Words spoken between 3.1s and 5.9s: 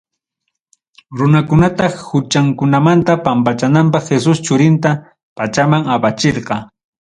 pampachanapaq Jesú churinta, pachaman